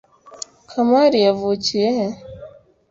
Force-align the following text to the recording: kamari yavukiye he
kamari 0.69 1.17
yavukiye 1.25 1.87
he 1.97 2.07